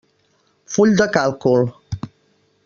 Full 0.75 0.95
de 1.01 1.07
càlcul. 1.17 1.69